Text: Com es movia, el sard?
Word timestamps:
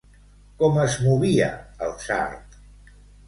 Com 0.61 0.79
es 0.83 0.95
movia, 1.07 1.49
el 1.89 1.93
sard? 2.07 2.57